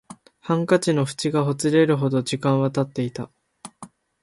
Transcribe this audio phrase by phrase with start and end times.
[0.39, 3.29] ハンカチの縁がほつれるほど時間は経っていた